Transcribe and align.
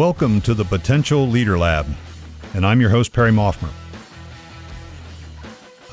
Welcome 0.00 0.40
to 0.42 0.54
the 0.54 0.64
Potential 0.64 1.28
Leader 1.28 1.58
Lab, 1.58 1.86
and 2.54 2.64
I'm 2.64 2.80
your 2.80 2.88
host, 2.88 3.12
Perry 3.12 3.30
Maughmer. 3.30 3.68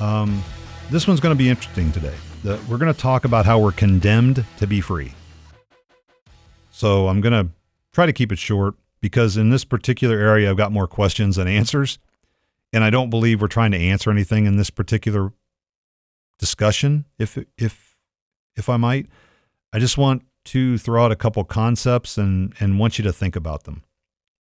Um, 0.00 0.42
this 0.90 1.06
one's 1.06 1.20
going 1.20 1.34
to 1.34 1.38
be 1.38 1.50
interesting 1.50 1.92
today. 1.92 2.14
The, 2.42 2.58
we're 2.70 2.78
going 2.78 2.90
to 2.90 2.98
talk 2.98 3.26
about 3.26 3.44
how 3.44 3.58
we're 3.58 3.70
condemned 3.70 4.46
to 4.56 4.66
be 4.66 4.80
free. 4.80 5.12
So 6.70 7.08
I'm 7.08 7.20
going 7.20 7.34
to 7.34 7.52
try 7.92 8.06
to 8.06 8.14
keep 8.14 8.32
it 8.32 8.38
short 8.38 8.76
because 9.02 9.36
in 9.36 9.50
this 9.50 9.66
particular 9.66 10.16
area, 10.16 10.48
I've 10.48 10.56
got 10.56 10.72
more 10.72 10.86
questions 10.86 11.36
than 11.36 11.46
answers. 11.46 11.98
And 12.72 12.84
I 12.84 12.88
don't 12.88 13.10
believe 13.10 13.42
we're 13.42 13.48
trying 13.48 13.72
to 13.72 13.78
answer 13.78 14.10
anything 14.10 14.46
in 14.46 14.56
this 14.56 14.70
particular 14.70 15.34
discussion, 16.38 17.04
if, 17.18 17.36
if, 17.58 17.94
if 18.56 18.70
I 18.70 18.78
might. 18.78 19.06
I 19.70 19.78
just 19.78 19.98
want 19.98 20.22
to 20.46 20.78
throw 20.78 21.04
out 21.04 21.12
a 21.12 21.16
couple 21.16 21.44
concepts 21.44 22.16
and, 22.16 22.54
and 22.58 22.78
want 22.78 22.98
you 22.98 23.02
to 23.02 23.12
think 23.12 23.36
about 23.36 23.64
them 23.64 23.82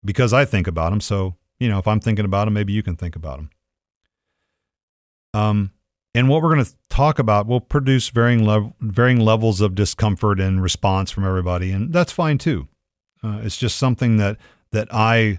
because 0.04 0.32
I 0.32 0.44
think 0.44 0.66
about 0.66 0.90
them. 0.90 1.00
So, 1.00 1.36
you 1.58 1.68
know, 1.68 1.78
if 1.78 1.86
I'm 1.86 2.00
thinking 2.00 2.24
about 2.24 2.46
them, 2.46 2.54
maybe 2.54 2.72
you 2.72 2.82
can 2.82 2.96
think 2.96 3.16
about 3.16 3.36
them. 3.38 3.50
Um, 5.34 5.70
and 6.14 6.28
what 6.28 6.42
we're 6.42 6.54
going 6.54 6.64
to 6.64 6.72
talk 6.90 7.18
about 7.18 7.46
will 7.46 7.60
produce 7.60 8.10
varying 8.10 8.44
lev- 8.44 8.72
varying 8.80 9.20
levels 9.20 9.60
of 9.60 9.74
discomfort 9.74 10.40
and 10.40 10.62
response 10.62 11.10
from 11.10 11.24
everybody, 11.24 11.72
and 11.72 11.92
that's 11.92 12.12
fine 12.12 12.36
too. 12.38 12.68
Uh, 13.24 13.40
it's 13.42 13.56
just 13.56 13.78
something 13.78 14.18
that 14.18 14.36
that 14.72 14.88
I 14.92 15.38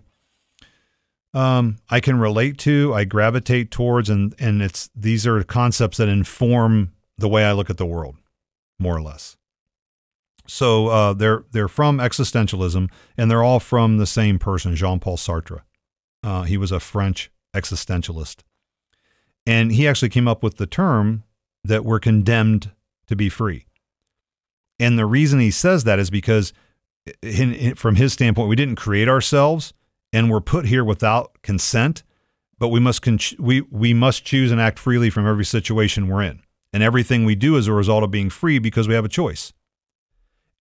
um, 1.33 1.77
I 1.89 1.99
can 1.99 2.19
relate 2.19 2.57
to, 2.59 2.93
I 2.93 3.03
gravitate 3.03 3.69
towards, 3.69 4.09
and 4.09 4.33
and 4.39 4.61
it's 4.61 4.89
these 4.95 5.27
are 5.27 5.43
concepts 5.43 5.97
that 5.97 6.09
inform 6.09 6.93
the 7.17 7.29
way 7.29 7.43
I 7.45 7.51
look 7.51 7.69
at 7.69 7.77
the 7.77 7.85
world, 7.85 8.15
more 8.79 8.95
or 8.95 9.01
less. 9.01 9.37
So 10.47 10.87
uh, 10.87 11.13
they're 11.13 11.45
they're 11.51 11.67
from 11.67 11.99
existentialism, 11.99 12.89
and 13.17 13.31
they're 13.31 13.43
all 13.43 13.59
from 13.59 13.97
the 13.97 14.05
same 14.05 14.39
person, 14.39 14.75
Jean 14.75 14.99
Paul 14.99 15.17
Sartre. 15.17 15.61
Uh, 16.21 16.43
he 16.43 16.57
was 16.57 16.71
a 16.71 16.79
French 16.79 17.31
existentialist, 17.55 18.41
and 19.45 19.71
he 19.71 19.87
actually 19.87 20.09
came 20.09 20.27
up 20.27 20.43
with 20.43 20.57
the 20.57 20.67
term 20.67 21.23
that 21.63 21.85
we're 21.85 21.99
condemned 21.99 22.71
to 23.07 23.15
be 23.15 23.29
free. 23.29 23.65
And 24.79 24.97
the 24.97 25.05
reason 25.05 25.39
he 25.39 25.51
says 25.51 25.85
that 25.85 25.99
is 25.99 26.09
because, 26.09 26.51
in, 27.21 27.53
in, 27.53 27.75
from 27.75 27.95
his 27.95 28.13
standpoint, 28.13 28.49
we 28.49 28.55
didn't 28.55 28.75
create 28.75 29.07
ourselves, 29.07 29.73
and 30.11 30.29
we're 30.29 30.41
put 30.41 30.65
here 30.65 30.83
without 30.83 31.41
consent. 31.41 32.03
But 32.59 32.67
we 32.69 32.79
must 32.79 33.01
con- 33.01 33.19
we 33.39 33.61
we 33.61 33.93
must 33.93 34.25
choose 34.25 34.51
and 34.51 34.59
act 34.59 34.79
freely 34.79 35.09
from 35.09 35.27
every 35.27 35.45
situation 35.45 36.07
we're 36.07 36.23
in, 36.23 36.41
and 36.73 36.83
everything 36.83 37.23
we 37.23 37.35
do 37.35 37.55
is 37.55 37.67
a 37.67 37.73
result 37.73 38.03
of 38.03 38.11
being 38.11 38.29
free 38.29 38.59
because 38.59 38.87
we 38.87 38.93
have 38.93 39.05
a 39.05 39.09
choice. 39.09 39.53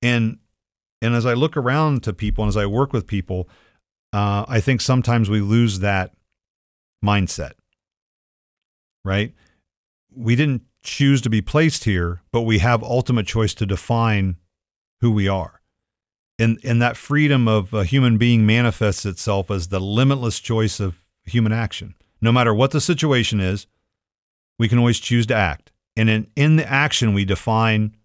And 0.01 0.39
and 1.01 1.15
as 1.15 1.25
I 1.25 1.33
look 1.33 1.57
around 1.57 2.03
to 2.03 2.13
people 2.13 2.43
and 2.43 2.49
as 2.49 2.57
I 2.57 2.65
work 2.65 2.93
with 2.93 3.07
people, 3.07 3.49
uh, 4.13 4.45
I 4.47 4.59
think 4.59 4.81
sometimes 4.81 5.29
we 5.29 5.41
lose 5.41 5.79
that 5.79 6.13
mindset. 7.03 7.53
Right? 9.03 9.33
We 10.15 10.35
didn't 10.35 10.63
choose 10.83 11.21
to 11.21 11.29
be 11.29 11.41
placed 11.41 11.85
here, 11.85 12.21
but 12.31 12.41
we 12.41 12.59
have 12.59 12.83
ultimate 12.83 13.25
choice 13.25 13.53
to 13.55 13.65
define 13.65 14.37
who 15.01 15.11
we 15.11 15.27
are. 15.27 15.61
And 16.37 16.59
and 16.63 16.81
that 16.81 16.97
freedom 16.97 17.47
of 17.47 17.73
a 17.73 17.83
human 17.83 18.17
being 18.17 18.45
manifests 18.45 19.05
itself 19.05 19.51
as 19.51 19.67
the 19.67 19.79
limitless 19.79 20.39
choice 20.39 20.79
of 20.79 20.99
human 21.23 21.51
action. 21.51 21.95
No 22.21 22.31
matter 22.31 22.53
what 22.53 22.71
the 22.71 22.81
situation 22.81 23.39
is, 23.39 23.67
we 24.59 24.67
can 24.67 24.77
always 24.77 24.99
choose 24.99 25.25
to 25.27 25.35
act. 25.35 25.71
And 25.97 26.09
in, 26.09 26.27
in 26.35 26.55
the 26.55 26.69
action, 26.69 27.13
we 27.13 27.25
define 27.25 27.95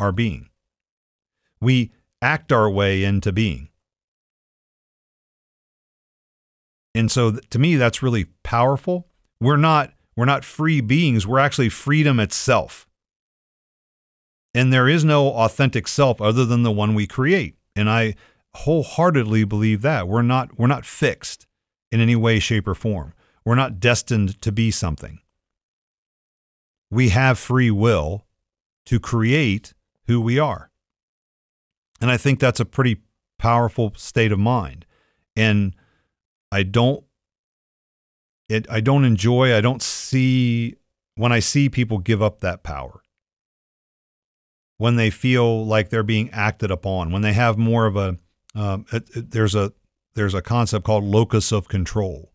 our 0.00 0.10
being 0.10 0.48
we 1.64 1.92
act 2.22 2.52
our 2.52 2.70
way 2.70 3.02
into 3.02 3.32
being. 3.32 3.68
And 6.94 7.10
so 7.10 7.32
to 7.32 7.58
me 7.58 7.76
that's 7.76 8.02
really 8.02 8.26
powerful. 8.42 9.08
We're 9.40 9.56
not 9.56 9.92
we're 10.16 10.24
not 10.26 10.44
free 10.44 10.80
beings, 10.80 11.26
we're 11.26 11.40
actually 11.40 11.68
freedom 11.68 12.20
itself. 12.20 12.86
And 14.54 14.72
there 14.72 14.88
is 14.88 15.04
no 15.04 15.28
authentic 15.32 15.88
self 15.88 16.20
other 16.20 16.44
than 16.44 16.62
the 16.62 16.70
one 16.70 16.94
we 16.94 17.08
create. 17.08 17.56
And 17.74 17.90
I 17.90 18.14
wholeheartedly 18.54 19.44
believe 19.44 19.82
that. 19.82 20.06
We're 20.06 20.22
not 20.22 20.58
we're 20.58 20.68
not 20.68 20.86
fixed 20.86 21.46
in 21.90 22.00
any 22.00 22.16
way 22.16 22.38
shape 22.38 22.68
or 22.68 22.74
form. 22.74 23.12
We're 23.44 23.56
not 23.56 23.80
destined 23.80 24.40
to 24.42 24.52
be 24.52 24.70
something. 24.70 25.20
We 26.90 27.08
have 27.10 27.38
free 27.38 27.70
will 27.70 28.24
to 28.86 29.00
create 29.00 29.74
who 30.06 30.20
we 30.20 30.38
are. 30.38 30.70
And 32.00 32.10
I 32.10 32.16
think 32.16 32.40
that's 32.40 32.60
a 32.60 32.64
pretty 32.64 33.02
powerful 33.38 33.92
state 33.96 34.32
of 34.32 34.38
mind. 34.38 34.86
And 35.36 35.74
I 36.50 36.62
don't 36.62 37.04
it 38.48 38.66
I 38.70 38.80
don't 38.80 39.04
enjoy, 39.04 39.56
I 39.56 39.60
don't 39.60 39.82
see 39.82 40.76
when 41.16 41.32
I 41.32 41.40
see 41.40 41.68
people 41.68 41.98
give 41.98 42.22
up 42.22 42.40
that 42.40 42.62
power. 42.62 43.02
When 44.76 44.96
they 44.96 45.10
feel 45.10 45.64
like 45.64 45.88
they're 45.88 46.02
being 46.02 46.30
acted 46.30 46.70
upon, 46.70 47.12
when 47.12 47.22
they 47.22 47.32
have 47.32 47.56
more 47.56 47.86
of 47.86 47.96
a 47.96 48.18
um, 48.54 48.86
it, 48.92 49.08
it, 49.16 49.30
there's 49.30 49.54
a 49.54 49.72
there's 50.14 50.34
a 50.34 50.42
concept 50.42 50.84
called 50.84 51.04
locus 51.04 51.52
of 51.52 51.68
control. 51.68 52.32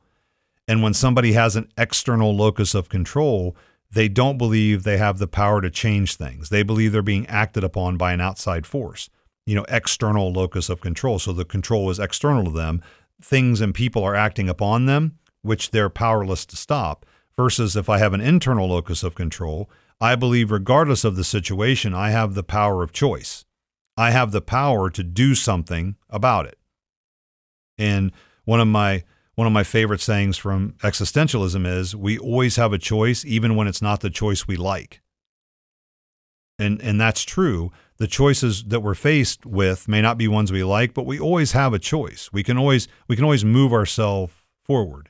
And 0.68 0.84
when 0.84 0.94
somebody 0.94 1.34
has 1.34 1.56
an 1.56 1.72
external 1.78 2.36
locus 2.36 2.76
of 2.76 2.90
control, 2.90 3.56
they 3.92 4.08
don't 4.08 4.38
believe 4.38 4.84
they 4.84 4.98
have 4.98 5.18
the 5.18 5.28
power 5.28 5.62
to 5.62 5.70
change 5.70 6.16
things. 6.16 6.50
They 6.50 6.62
believe 6.62 6.92
they're 6.92 7.02
being 7.02 7.26
acted 7.28 7.64
upon 7.64 7.98
by 7.98 8.14
an 8.14 8.22
outside 8.22 8.68
force 8.68 9.10
you 9.50 9.56
know, 9.56 9.66
external 9.68 10.32
locus 10.32 10.70
of 10.70 10.80
control. 10.80 11.18
So 11.18 11.34
the 11.34 11.44
control 11.44 11.90
is 11.90 11.98
external 11.98 12.44
to 12.46 12.52
them. 12.52 12.84
Things 13.20 13.62
and 13.62 13.74
people 13.74 14.04
are 14.04 14.14
acting 14.14 14.48
upon 14.48 14.86
them, 14.86 15.18
which 15.42 15.72
they're 15.72 15.90
powerless 15.90 16.46
to 16.46 16.56
stop. 16.56 17.04
Versus 17.36 17.76
if 17.76 17.90
I 17.90 17.98
have 17.98 18.14
an 18.14 18.22
internal 18.22 18.68
locus 18.68 19.02
of 19.02 19.16
control, 19.16 19.68
I 20.00 20.16
believe, 20.16 20.52
regardless 20.52 21.04
of 21.04 21.16
the 21.16 21.24
situation, 21.24 21.96
I 21.96 22.12
have 22.12 22.36
the 22.36 22.44
power 22.44 22.84
of 22.84 22.92
choice. 22.92 23.44
I 23.98 24.12
have 24.12 24.32
the 24.32 24.42
power 24.42 24.92
to 24.92 25.04
do 25.04 25.34
something 25.34 25.96
about 26.12 26.46
it. 26.46 26.60
And 27.76 28.12
one 28.46 28.60
of 28.60 28.68
my 28.68 29.04
one 29.34 29.48
of 29.48 29.54
my 29.54 29.64
favorite 29.64 30.02
sayings 30.02 30.38
from 30.38 30.74
existentialism 30.84 31.66
is 31.66 31.96
we 31.96 32.20
always 32.20 32.58
have 32.58 32.72
a 32.72 32.78
choice 32.78 33.26
even 33.26 33.56
when 33.56 33.68
it's 33.68 33.82
not 33.82 34.02
the 34.02 34.12
choice 34.12 34.48
we 34.48 34.58
like. 34.58 35.02
And 36.60 36.82
and 36.82 37.00
that's 37.00 37.24
true, 37.24 37.72
the 37.98 38.08
choices 38.08 38.66
that 38.66 38.82
we're 38.82 38.96
faced 38.96 39.46
with 39.46 39.88
may 39.88 40.02
not 40.02 40.18
be 40.18 40.28
ones 40.28 40.52
we 40.52 40.64
like, 40.64 40.94
but 40.94 41.06
we 41.06 41.18
always 41.18 41.54
have 41.54 41.74
a 41.74 41.80
choice. 41.80 42.30
We 42.34 42.44
can 42.44 42.58
always 42.58 42.90
we 43.08 43.16
can 43.16 43.24
always 43.24 43.46
move 43.46 43.72
ourselves 43.72 44.34
forward. 44.64 45.10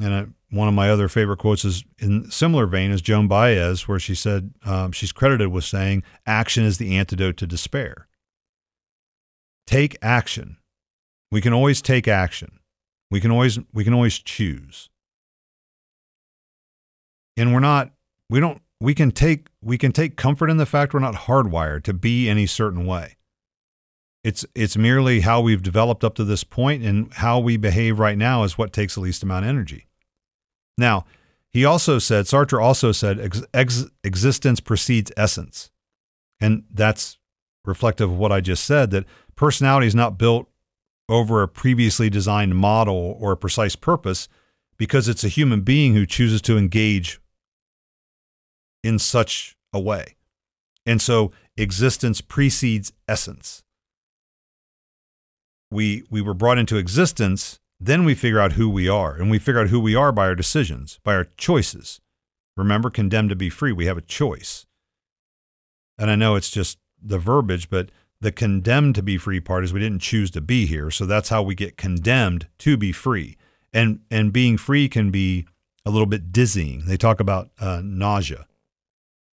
And 0.00 0.14
I, 0.14 0.26
one 0.50 0.68
of 0.68 0.74
my 0.74 0.88
other 0.88 1.08
favorite 1.08 1.38
quotes 1.38 1.64
is 1.64 1.84
in 1.98 2.30
similar 2.30 2.66
vein 2.66 2.90
as 2.90 3.02
Joan 3.02 3.28
Baez, 3.28 3.86
where 3.86 3.98
she 3.98 4.14
said 4.14 4.54
um, 4.64 4.92
she's 4.92 5.12
credited 5.12 5.48
with 5.48 5.64
saying, 5.64 6.04
"Action 6.26 6.64
is 6.64 6.78
the 6.78 6.96
antidote 6.96 7.36
to 7.38 7.46
despair." 7.46 8.08
Take 9.66 9.98
action. 10.00 10.56
We 11.30 11.42
can 11.42 11.52
always 11.52 11.82
take 11.82 12.08
action. 12.08 12.60
We 13.10 13.20
can 13.20 13.30
always 13.30 13.58
we 13.74 13.84
can 13.84 13.92
always 13.92 14.18
choose. 14.18 14.88
And 17.36 17.52
we're 17.52 17.60
not 17.60 17.90
we 18.30 18.40
don't 18.40 18.62
we 18.80 18.94
can 18.94 19.10
take 19.10 19.48
we 19.60 19.78
can 19.78 19.92
take 19.92 20.16
comfort 20.16 20.50
in 20.50 20.56
the 20.56 20.66
fact 20.66 20.94
we're 20.94 21.00
not 21.00 21.14
hardwired 21.14 21.82
to 21.84 21.94
be 21.94 22.28
any 22.28 22.46
certain 22.46 22.86
way. 22.86 23.16
It's 24.24 24.44
it's 24.54 24.76
merely 24.76 25.20
how 25.20 25.40
we've 25.40 25.62
developed 25.62 26.04
up 26.04 26.14
to 26.16 26.24
this 26.24 26.44
point 26.44 26.84
and 26.84 27.12
how 27.14 27.38
we 27.38 27.56
behave 27.56 27.98
right 27.98 28.18
now 28.18 28.42
is 28.44 28.58
what 28.58 28.72
takes 28.72 28.94
the 28.94 29.00
least 29.00 29.22
amount 29.22 29.44
of 29.44 29.48
energy. 29.48 29.86
Now, 30.76 31.06
he 31.50 31.64
also 31.64 31.98
said 31.98 32.26
Sartre 32.26 32.62
also 32.62 32.92
said 32.92 33.18
ex, 33.18 33.42
ex, 33.52 33.86
existence 34.04 34.60
precedes 34.60 35.12
essence. 35.16 35.70
And 36.40 36.64
that's 36.72 37.18
reflective 37.64 38.10
of 38.10 38.18
what 38.18 38.32
I 38.32 38.40
just 38.40 38.64
said 38.64 38.90
that 38.92 39.06
personality 39.34 39.86
is 39.86 39.94
not 39.94 40.18
built 40.18 40.48
over 41.08 41.42
a 41.42 41.48
previously 41.48 42.10
designed 42.10 42.54
model 42.54 43.16
or 43.18 43.32
a 43.32 43.36
precise 43.36 43.74
purpose 43.74 44.28
because 44.76 45.08
it's 45.08 45.24
a 45.24 45.28
human 45.28 45.62
being 45.62 45.94
who 45.94 46.06
chooses 46.06 46.42
to 46.42 46.56
engage 46.56 47.20
in 48.88 48.98
such 48.98 49.54
a 49.70 49.78
way. 49.78 50.16
And 50.86 51.02
so 51.02 51.30
existence 51.58 52.22
precedes 52.22 52.90
essence. 53.06 53.62
We, 55.70 56.04
we 56.08 56.22
were 56.22 56.32
brought 56.32 56.56
into 56.56 56.78
existence, 56.78 57.60
then 57.78 58.06
we 58.06 58.14
figure 58.14 58.40
out 58.40 58.52
who 58.52 58.70
we 58.70 58.88
are. 58.88 59.14
And 59.14 59.30
we 59.30 59.38
figure 59.38 59.60
out 59.60 59.68
who 59.68 59.78
we 59.78 59.94
are 59.94 60.10
by 60.10 60.26
our 60.26 60.34
decisions, 60.34 60.98
by 61.04 61.14
our 61.14 61.28
choices. 61.36 62.00
Remember, 62.56 62.88
condemned 62.88 63.28
to 63.28 63.36
be 63.36 63.50
free, 63.50 63.70
we 63.70 63.84
have 63.84 63.98
a 63.98 64.02
choice. 64.02 64.66
And 65.98 66.10
I 66.10 66.16
know 66.16 66.34
it's 66.34 66.50
just 66.50 66.78
the 67.00 67.18
verbiage, 67.18 67.68
but 67.68 67.90
the 68.22 68.32
condemned 68.32 68.94
to 68.94 69.02
be 69.02 69.18
free 69.18 69.40
part 69.40 69.64
is 69.64 69.72
we 69.74 69.80
didn't 69.80 70.00
choose 70.00 70.30
to 70.30 70.40
be 70.40 70.64
here. 70.64 70.90
So 70.90 71.04
that's 71.04 71.28
how 71.28 71.42
we 71.42 71.54
get 71.54 71.76
condemned 71.76 72.48
to 72.60 72.78
be 72.78 72.92
free. 72.92 73.36
And, 73.74 74.00
and 74.10 74.32
being 74.32 74.56
free 74.56 74.88
can 74.88 75.10
be 75.10 75.46
a 75.84 75.90
little 75.90 76.06
bit 76.06 76.32
dizzying. 76.32 76.86
They 76.86 76.96
talk 76.96 77.20
about 77.20 77.50
uh, 77.60 77.82
nausea 77.84 78.47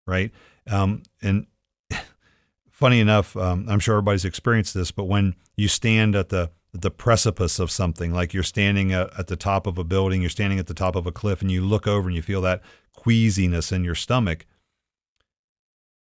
right? 0.07 0.31
Um, 0.69 1.03
and 1.23 1.47
funny 2.71 3.01
enough, 3.01 3.37
um, 3.37 3.67
I'm 3.69 3.81
sure 3.81 3.95
everybody's 3.95 4.25
experienced 4.25 4.75
this, 4.75 4.91
but 4.91 5.05
when 5.05 5.35
you 5.57 5.69
stand 5.69 6.15
at 6.15 6.29
the 6.29 6.51
the 6.77 6.91
precipice 6.91 7.61
of 7.61 7.71
something, 7.71 8.13
like 8.13 8.35
you're 8.35 8.43
standing 8.43 8.93
at, 8.93 9.17
at 9.17 9.29
the 9.29 9.37
top 9.37 9.69
of 9.69 9.79
a 9.79 9.85
building, 9.85 10.21
you're 10.21 10.29
standing 10.29 10.59
at 10.59 10.67
the 10.67 10.75
top 10.75 10.97
of 10.97 11.07
a 11.07 11.13
cliff, 11.13 11.41
and 11.41 11.51
you 11.51 11.65
look 11.65 11.87
over 11.87 12.09
and 12.09 12.17
you 12.17 12.23
feel 12.23 12.41
that 12.41 12.63
queasiness 12.93 13.71
in 13.71 13.85
your 13.85 13.95
stomach. 13.95 14.45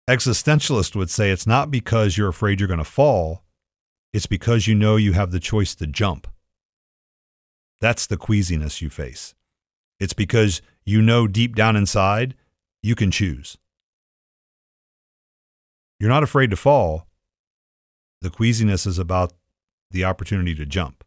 Existentialist 0.10 0.96
would 0.96 1.10
say 1.10 1.30
it's 1.30 1.46
not 1.46 1.72
because 1.72 2.18
you're 2.18 2.30
afraid 2.30 2.60
you're 2.60 2.68
going 2.68 2.78
to 2.78 2.86
fall, 2.86 3.44
it's 4.14 4.28
because 4.28 4.66
you 4.66 4.76
know 4.76 4.96
you 4.96 5.12
have 5.12 5.32
the 5.32 5.42
choice 5.42 5.76
to 5.76 5.86
jump. 5.86 6.26
That's 7.82 8.08
the 8.08 8.18
queasiness 8.18 8.82
you 8.82 8.90
face. 8.90 9.36
It's 10.00 10.14
because 10.14 10.62
you 10.86 11.02
know 11.02 11.28
deep 11.28 11.54
down 11.56 11.76
inside 11.76 12.36
you 12.82 12.96
can 12.96 13.12
choose. 13.12 13.58
You're 16.00 16.10
not 16.10 16.24
afraid 16.24 16.50
to 16.52 16.58
fall. 16.58 17.08
The 18.22 18.30
queasiness 18.30 18.86
is 18.86 19.00
about 19.00 19.34
the 19.92 20.04
opportunity 20.04 20.56
to 20.56 20.66
jump. 20.66 21.04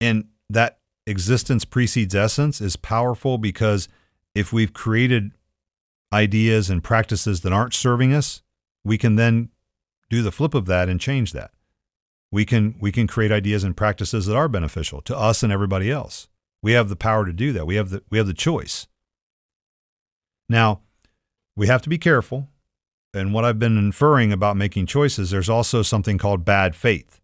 And 0.00 0.28
that 0.48 0.78
existence 1.06 1.64
precedes 1.64 2.14
essence 2.14 2.60
is 2.60 2.76
powerful 2.76 3.38
because 3.38 3.88
if 4.34 4.52
we've 4.52 4.72
created 4.72 5.32
ideas 6.12 6.70
and 6.70 6.82
practices 6.82 7.40
that 7.42 7.52
aren't 7.52 7.74
serving 7.74 8.12
us, 8.12 8.42
we 8.84 8.96
can 8.96 9.16
then 9.16 9.50
do 10.08 10.22
the 10.22 10.32
flip 10.32 10.54
of 10.54 10.66
that 10.66 10.88
and 10.88 11.00
change 11.00 11.32
that. 11.32 11.50
We 12.32 12.44
can 12.44 12.76
we 12.80 12.92
can 12.92 13.06
create 13.06 13.32
ideas 13.32 13.64
and 13.64 13.76
practices 13.76 14.26
that 14.26 14.36
are 14.36 14.48
beneficial 14.48 15.00
to 15.02 15.16
us 15.16 15.42
and 15.42 15.52
everybody 15.52 15.90
else. 15.90 16.28
We 16.62 16.72
have 16.72 16.88
the 16.88 16.96
power 16.96 17.24
to 17.24 17.32
do 17.32 17.52
that. 17.52 17.66
We 17.66 17.74
have 17.74 17.90
the 17.90 18.02
we 18.10 18.18
have 18.18 18.26
the 18.26 18.34
choice. 18.34 18.86
Now, 20.50 20.80
we 21.56 21.68
have 21.68 21.80
to 21.82 21.88
be 21.88 21.96
careful. 21.96 22.48
And 23.14 23.32
what 23.32 23.44
I've 23.44 23.58
been 23.58 23.78
inferring 23.78 24.32
about 24.32 24.56
making 24.56 24.86
choices, 24.86 25.30
there's 25.30 25.48
also 25.48 25.82
something 25.82 26.18
called 26.18 26.44
bad 26.44 26.74
faith. 26.74 27.20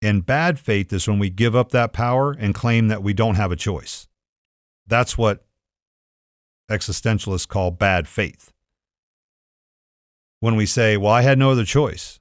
And 0.00 0.26
bad 0.26 0.58
faith 0.58 0.92
is 0.92 1.06
when 1.06 1.18
we 1.18 1.30
give 1.30 1.54
up 1.54 1.70
that 1.70 1.92
power 1.92 2.32
and 2.32 2.54
claim 2.54 2.88
that 2.88 3.02
we 3.02 3.12
don't 3.12 3.36
have 3.36 3.52
a 3.52 3.56
choice. 3.56 4.08
That's 4.86 5.16
what 5.16 5.44
existentialists 6.70 7.46
call 7.46 7.70
bad 7.70 8.08
faith. 8.08 8.50
When 10.40 10.56
we 10.56 10.66
say, 10.66 10.96
well, 10.96 11.12
I 11.12 11.22
had 11.22 11.38
no 11.38 11.50
other 11.50 11.64
choice, 11.64 12.18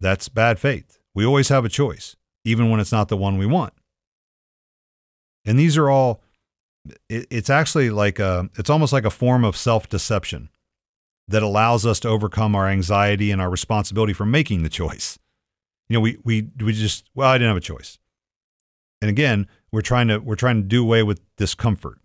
that's 0.00 0.28
bad 0.28 0.58
faith. 0.58 0.98
We 1.14 1.24
always 1.24 1.48
have 1.48 1.64
a 1.64 1.70
choice, 1.70 2.16
even 2.44 2.70
when 2.70 2.80
it's 2.80 2.92
not 2.92 3.08
the 3.08 3.16
one 3.16 3.38
we 3.38 3.46
want. 3.46 3.72
And 5.44 5.58
these 5.58 5.76
are 5.76 5.88
all 5.88 6.22
it, 7.08 7.26
it's 7.30 7.50
actually 7.50 7.90
like 7.90 8.18
a, 8.18 8.48
it's 8.58 8.70
almost 8.70 8.92
like 8.92 9.04
a 9.04 9.10
form 9.10 9.44
of 9.44 9.56
self 9.56 9.88
deception 9.88 10.50
that 11.28 11.42
allows 11.42 11.84
us 11.84 12.00
to 12.00 12.08
overcome 12.08 12.56
our 12.56 12.66
anxiety 12.66 13.30
and 13.30 13.40
our 13.40 13.50
responsibility 13.50 14.12
for 14.14 14.24
making 14.24 14.62
the 14.62 14.68
choice. 14.68 15.18
You 15.88 15.94
know, 15.94 16.00
we 16.00 16.18
we 16.24 16.48
we 16.60 16.72
just 16.72 17.08
well, 17.14 17.28
I 17.28 17.38
didn't 17.38 17.48
have 17.48 17.56
a 17.56 17.60
choice. 17.60 17.98
And 19.00 19.08
again, 19.08 19.46
we're 19.70 19.82
trying 19.82 20.08
to 20.08 20.18
we're 20.18 20.36
trying 20.36 20.62
to 20.62 20.68
do 20.68 20.82
away 20.82 21.02
with 21.02 21.20
discomfort. 21.36 21.98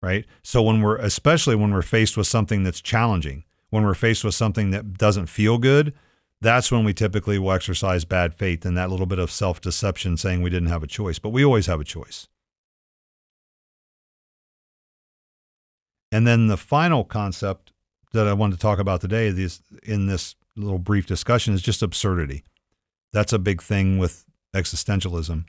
Right? 0.00 0.26
So 0.44 0.62
when 0.62 0.80
we're 0.80 0.96
especially 0.96 1.56
when 1.56 1.72
we're 1.72 1.82
faced 1.82 2.16
with 2.16 2.28
something 2.28 2.62
that's 2.62 2.80
challenging, 2.80 3.44
when 3.70 3.84
we're 3.84 3.94
faced 3.94 4.24
with 4.24 4.34
something 4.34 4.70
that 4.70 4.94
doesn't 4.94 5.26
feel 5.26 5.58
good, 5.58 5.92
that's 6.40 6.70
when 6.70 6.84
we 6.84 6.94
typically 6.94 7.38
will 7.38 7.52
exercise 7.52 8.04
bad 8.04 8.34
faith 8.34 8.64
and 8.64 8.76
that 8.76 8.90
little 8.90 9.06
bit 9.06 9.18
of 9.18 9.30
self-deception 9.30 10.16
saying 10.16 10.40
we 10.40 10.50
didn't 10.50 10.68
have 10.68 10.84
a 10.84 10.88
choice, 10.88 11.18
but 11.18 11.30
we 11.30 11.44
always 11.44 11.66
have 11.66 11.80
a 11.80 11.84
choice. 11.84 12.28
And 16.10 16.26
then 16.26 16.46
the 16.46 16.56
final 16.56 17.04
concept 17.04 17.72
that 18.12 18.26
I 18.26 18.32
want 18.32 18.52
to 18.54 18.58
talk 18.58 18.78
about 18.78 19.00
today 19.00 19.30
this, 19.30 19.60
in 19.82 20.06
this 20.06 20.34
little 20.56 20.78
brief 20.78 21.06
discussion 21.06 21.54
is 21.54 21.62
just 21.62 21.82
absurdity. 21.82 22.44
That's 23.12 23.32
a 23.32 23.38
big 23.38 23.62
thing 23.62 23.98
with 23.98 24.24
existentialism. 24.54 25.44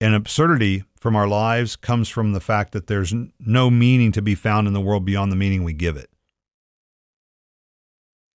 And 0.00 0.14
absurdity 0.14 0.84
from 0.98 1.16
our 1.16 1.28
lives 1.28 1.76
comes 1.76 2.08
from 2.08 2.32
the 2.32 2.40
fact 2.40 2.72
that 2.72 2.86
there's 2.86 3.14
no 3.38 3.70
meaning 3.70 4.12
to 4.12 4.22
be 4.22 4.34
found 4.34 4.66
in 4.66 4.74
the 4.74 4.80
world 4.80 5.04
beyond 5.04 5.32
the 5.32 5.36
meaning 5.36 5.64
we 5.64 5.72
give 5.72 5.96
it. 5.96 6.10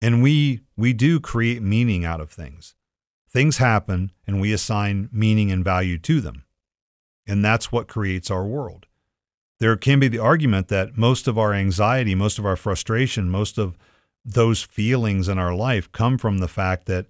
And 0.01 0.23
we 0.23 0.61
we 0.77 0.93
do 0.93 1.19
create 1.19 1.61
meaning 1.61 2.05
out 2.05 2.21
of 2.21 2.31
things. 2.31 2.75
Things 3.29 3.57
happen 3.57 4.11
and 4.25 4.39
we 4.39 4.53
assign 4.53 5.09
meaning 5.11 5.51
and 5.51 5.63
value 5.63 5.97
to 5.99 6.21
them. 6.21 6.45
And 7.27 7.43
that's 7.43 7.71
what 7.71 7.87
creates 7.87 8.31
our 8.31 8.45
world 8.45 8.87
there 9.59 9.75
can 9.75 9.99
be 9.99 10.07
the 10.07 10.19
argument 10.19 10.69
that 10.69 10.97
most 10.97 11.27
of 11.27 11.37
our 11.37 11.53
anxiety, 11.53 12.15
most 12.15 12.39
of 12.39 12.45
our 12.45 12.55
frustration, 12.55 13.29
most 13.29 13.57
of 13.57 13.77
those 14.23 14.63
feelings 14.63 15.27
in 15.27 15.37
our 15.37 15.53
life 15.53 15.91
come 15.91 16.17
from 16.17 16.37
the 16.37 16.47
fact 16.47 16.85
that 16.85 17.07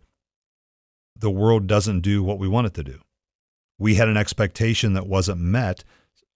the 1.15 1.29
world 1.29 1.67
doesn't 1.67 2.01
do 2.01 2.23
what 2.23 2.39
we 2.39 2.47
want 2.47 2.67
it 2.67 2.73
to 2.73 2.83
do. 2.83 2.99
We 3.77 3.95
had 3.95 4.07
an 4.07 4.17
expectation 4.17 4.93
that 4.93 5.07
wasn't 5.07 5.41
met. 5.41 5.83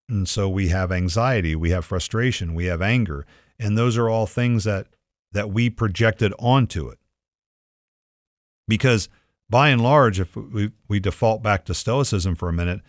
And 0.10 0.27
so 0.27 0.50
we 0.50 0.68
have 0.68 0.92
anxiety, 0.92 1.56
we 1.56 1.71
have 1.71 1.86
frustration, 1.86 2.54
we 2.54 2.66
have 2.66 2.81
anger. 2.81 3.25
And 3.57 3.77
those 3.77 3.98
are 3.98 4.09
all 4.09 4.27
things 4.27 4.66
that, 4.66 4.88
that 5.31 5.50
we 5.50 5.69
projected 5.69 6.33
onto 6.38 6.89
it. 6.89 7.00
Because 8.68 9.09
by 9.50 9.69
and 9.69 9.81
large, 9.81 10.19
if 10.19 10.36
we, 10.36 10.71
we 10.88 11.00
default 11.00 11.42
back 11.42 11.66
to 11.66 11.74
Stoicism 11.74 12.36
for 12.36 12.50
a 12.50 12.54
minute, 12.54 12.81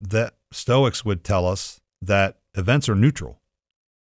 that 0.00 0.34
Stoics 0.52 1.04
would 1.04 1.24
tell 1.24 1.46
us 1.46 1.80
that 2.00 2.38
events 2.54 2.88
are 2.88 2.94
neutral. 2.94 3.40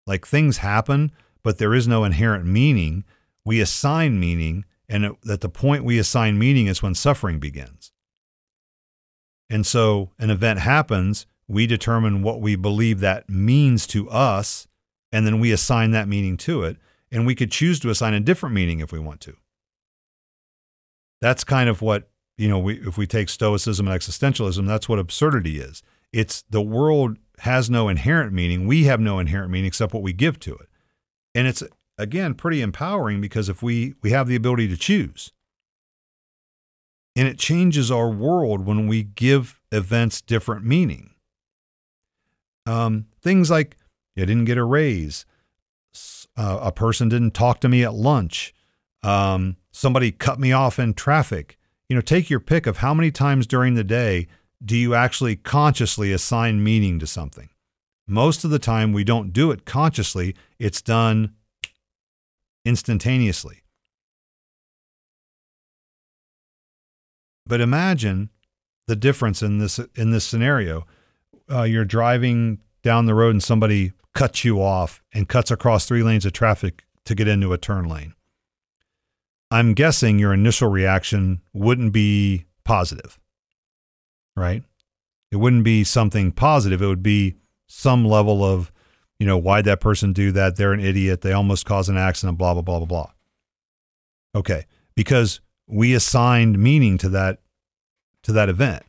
Like 0.07 0.27
things 0.27 0.59
happen, 0.59 1.13
but 1.43 1.59
there 1.59 1.75
is 1.75 1.89
no 1.89 2.05
inherent 2.05 2.47
meaning. 2.47 3.05
We 3.45 3.61
assign 3.61 4.21
meaning, 4.21 4.65
and 4.89 5.05
it, 5.05 5.13
at 5.29 5.41
the 5.41 5.49
point 5.49 5.85
we 5.85 5.99
assign 5.99 6.39
meaning 6.39 6.67
is 6.67 6.83
when 6.83 6.95
suffering 6.95 7.39
begins. 7.39 7.93
And 9.49 9.67
so 9.67 10.11
an 10.19 10.31
event 10.31 10.61
happens, 10.61 11.27
we 11.49 11.67
determine 11.67 12.23
what 12.23 12.41
we 12.41 12.57
believe 12.57 13.01
that 13.01 13.29
means 13.31 13.87
to 13.89 14.11
us, 14.11 14.67
and 15.13 15.27
then 15.27 15.39
we 15.39 15.53
assign 15.53 15.93
that 15.93 16.09
meaning 16.09 16.37
to 16.39 16.65
it. 16.65 16.77
And 17.13 17.25
we 17.25 17.37
could 17.37 17.53
choose 17.53 17.79
to 17.81 17.91
assign 17.91 18.15
a 18.15 18.21
different 18.21 18.55
meaning 18.55 18.81
if 18.81 18.91
we 18.91 18.99
want 18.99 19.21
to. 19.23 19.37
That's 21.21 21.45
kind 21.45 21.69
of 21.71 21.81
what, 21.81 22.09
you 22.37 22.49
know, 22.49 22.59
we, 22.59 22.75
if 22.81 22.99
we 22.99 23.07
take 23.07 23.29
Stoicism 23.29 23.87
and 23.87 23.99
existentialism, 23.99 24.67
that's 24.67 24.89
what 24.89 24.99
absurdity 24.99 25.61
is. 25.61 25.83
It's 26.17 26.45
the 26.49 26.63
world 26.63 27.19
has 27.41 27.69
no 27.69 27.91
inherent 27.91 28.33
meaning. 28.33 28.67
We 28.67 28.85
have 28.85 29.01
no 29.01 29.19
inherent 29.19 29.51
meaning 29.51 29.67
except 29.67 29.93
what 29.93 30.03
we 30.03 30.15
give 30.15 30.41
to 30.41 30.55
it. 30.55 30.69
And 31.35 31.47
it's 31.47 31.63
again 31.99 32.33
pretty 32.33 32.63
empowering 32.63 33.21
because 33.21 33.51
if 33.51 33.63
we 33.63 33.97
we 34.03 34.13
have 34.13 34.27
the 34.27 34.35
ability 34.35 34.67
to 34.69 34.79
choose. 34.79 35.31
And 37.15 37.29
it 37.29 37.39
changes 37.39 37.91
our 37.91 38.09
world 38.09 38.65
when 38.65 38.87
we 38.87 39.03
give 39.03 39.61
events 39.71 40.23
different 40.23 40.65
meaning. 40.65 41.11
Um, 42.65 43.09
things 43.21 43.51
like 43.51 43.77
I 44.17 44.21
didn't 44.21 44.47
get 44.47 44.57
a 44.57 44.65
raise, 44.65 45.27
uh, 46.35 46.61
a 46.63 46.73
person 46.73 47.11
didn't 47.11 47.35
talk 47.35 47.61
to 47.61 47.69
me 47.69 47.85
at 47.85 47.93
lunch, 47.93 48.55
um, 49.03 49.57
somebody 49.71 50.13
cut 50.13 50.41
me 50.41 50.51
off 50.53 50.79
in 50.79 50.95
traffic. 50.95 51.59
You 51.91 51.95
know, 51.95 52.01
take 52.01 52.31
your 52.31 52.41
pick 52.41 52.67
of 52.67 52.79
how 52.79 52.95
many 52.95 53.11
times 53.11 53.47
during 53.47 53.75
the 53.75 53.85
day 53.85 54.29
do 54.65 54.77
you 54.77 54.95
actually 54.95 55.37
consciously 55.37 56.13
assign 56.13 56.63
meaning 56.63 56.99
to 56.99 57.07
something? 57.07 57.51
Most 58.07 58.45
of 58.45 58.51
the 58.51 58.59
time, 58.59 58.93
we 58.93 59.05
don't 59.05 59.33
do 59.33 59.51
it 59.51 59.65
consciously, 59.65 60.35
it's 60.59 60.81
done 60.81 61.35
instantaneously. 62.65 63.63
But 67.47 67.61
imagine 67.61 68.31
the 68.87 68.97
difference 68.97 69.43
in 69.43 69.59
this 69.59 69.79
in 69.95 70.11
this 70.11 70.25
scenario. 70.25 70.87
Uh, 71.51 71.63
you're 71.63 71.85
driving 71.85 72.59
down 72.83 73.07
the 73.07 73.15
road 73.15 73.31
and 73.31 73.43
somebody 73.43 73.93
cuts 74.15 74.45
you 74.45 74.63
off 74.63 75.03
and 75.13 75.29
cuts 75.29 75.51
across 75.51 75.87
three 75.87 76.03
lanes 76.03 76.25
of 76.27 76.33
traffic 76.33 76.85
to 77.05 77.15
get 77.15 77.29
into 77.29 77.53
a 77.53 77.59
turn 77.59 77.89
lane. 77.89 78.15
I'm 79.51 79.75
guessing 79.75 80.19
your 80.19 80.33
initial 80.33 80.69
reaction 80.69 81.41
wouldn't 81.53 81.93
be 81.93 82.47
positive 82.65 83.19
right? 84.37 84.63
It 85.33 85.37
wouldn't 85.37 85.65
be 85.65 85.83
something 85.83 86.33
positive. 86.33 86.83
It 86.83 86.87
would 86.87 87.03
be 87.03 87.37
some 87.67 88.05
level 88.05 88.45
of, 88.45 88.71
you 89.19 89.27
know, 89.27 89.37
why'd 89.37 89.65
that 89.65 89.81
person 89.81 90.13
do 90.13 90.31
that? 90.33 90.57
They're 90.57 90.73
an 90.73 90.81
idiot. 90.81 91.23
They 91.23 91.33
almost 91.33 91.67
caused 91.67 91.89
an 91.89 91.97
accident, 91.97 92.39
blah, 92.39 92.53
blah, 92.53 92.63
blah, 92.63 92.79
blah, 92.79 92.87
blah. 92.87 93.11
Okay. 94.35 94.67
Because 94.95 95.41
we 95.67 95.95
assigned 95.95 96.59
meaning 96.59 96.99
to 96.99 97.09
that 97.09 97.41
to 98.23 98.33
that 98.33 98.49
event. 98.49 98.83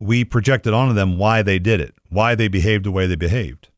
We 0.00 0.24
projected 0.24 0.72
onto 0.72 0.94
them 0.94 1.18
why 1.18 1.42
they 1.42 1.58
did 1.58 1.80
it, 1.80 1.94
why 2.08 2.34
they 2.34 2.48
behaved 2.48 2.84
the 2.84 2.90
way 2.90 3.06
they 3.06 3.16
behaved. 3.16 3.68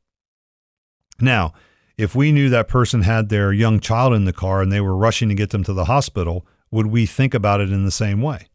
Now, 1.21 1.53
if 1.97 2.15
we 2.15 2.33
knew 2.33 2.49
that 2.49 2.69
person 2.69 3.03
had 3.03 3.29
their 3.29 3.53
young 3.53 3.81
child 3.81 4.15
in 4.15 4.25
the 4.25 4.33
car 4.33 4.63
and 4.63 4.71
they 4.71 4.81
were 4.81 4.97
rushing 4.97 5.29
to 5.29 5.35
get 5.35 5.51
them 5.51 5.65
to 5.65 5.73
the 5.73 5.87
hospital, 5.87 6.47
would 6.71 6.87
we 6.87 7.07
think 7.07 7.35
about 7.35 7.61
it 7.61 7.73
in 7.73 7.85
the 7.85 7.91
same 7.91 8.23
way? 8.23 8.47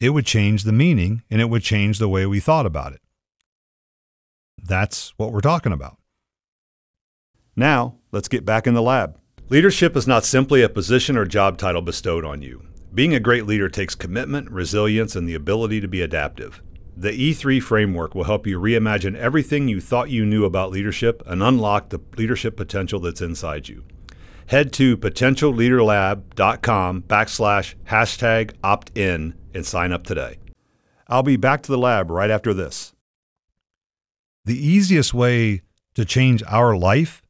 It 0.00 0.10
would 0.10 0.26
change 0.26 0.64
the 0.64 0.72
meaning 0.72 1.22
and 1.30 1.40
it 1.40 1.50
would 1.50 1.62
change 1.62 1.98
the 1.98 2.08
way 2.08 2.26
we 2.26 2.40
thought 2.40 2.66
about 2.66 2.92
it. 2.92 3.00
That's 4.62 5.14
what 5.16 5.32
we're 5.32 5.40
talking 5.40 5.72
about. 5.72 5.96
Now, 7.56 7.96
let's 8.12 8.28
get 8.28 8.44
back 8.44 8.66
in 8.66 8.74
the 8.74 8.82
lab. 8.82 9.18
Leadership 9.48 9.96
is 9.96 10.06
not 10.06 10.24
simply 10.24 10.62
a 10.62 10.68
position 10.68 11.16
or 11.16 11.24
job 11.24 11.58
title 11.58 11.82
bestowed 11.82 12.24
on 12.24 12.42
you. 12.42 12.62
Being 12.94 13.14
a 13.14 13.20
great 13.20 13.46
leader 13.46 13.68
takes 13.68 13.94
commitment, 13.94 14.50
resilience, 14.50 15.16
and 15.16 15.28
the 15.28 15.34
ability 15.34 15.80
to 15.80 15.88
be 15.88 16.02
adaptive. 16.02 16.62
The 16.96 17.10
E3 17.10 17.62
framework 17.62 18.14
will 18.14 18.24
help 18.24 18.46
you 18.46 18.58
reimagine 18.58 19.16
everything 19.16 19.68
you 19.68 19.80
thought 19.80 20.10
you 20.10 20.26
knew 20.26 20.44
about 20.44 20.70
leadership 20.70 21.22
and 21.26 21.42
unlock 21.42 21.90
the 21.90 22.00
leadership 22.16 22.56
potential 22.56 23.00
that's 23.00 23.20
inside 23.20 23.68
you. 23.68 23.84
Head 24.48 24.72
to 24.74 24.96
potentialleaderlab.com 24.96 27.02
backslash 27.02 27.74
hashtag 27.86 28.52
opt 28.64 28.96
in 28.96 29.34
and 29.52 29.66
sign 29.66 29.92
up 29.92 30.04
today. 30.04 30.38
I'll 31.06 31.22
be 31.22 31.36
back 31.36 31.62
to 31.64 31.70
the 31.70 31.76
lab 31.76 32.10
right 32.10 32.30
after 32.30 32.54
this. 32.54 32.94
The 34.46 34.58
easiest 34.58 35.12
way 35.12 35.60
to 35.94 36.06
change 36.06 36.42
our 36.46 36.74
life 36.74 37.20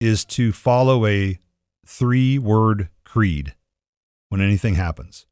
is 0.00 0.24
to 0.26 0.52
follow 0.52 1.06
a 1.06 1.40
three 1.84 2.38
word 2.38 2.88
creed 3.04 3.56
when 4.28 4.40
anything 4.40 4.76
happens 4.76 5.26